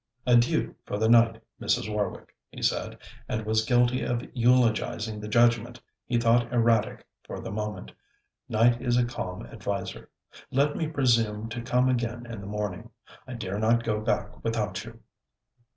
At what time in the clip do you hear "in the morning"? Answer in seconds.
12.25-12.89